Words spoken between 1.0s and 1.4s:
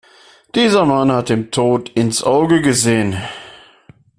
hat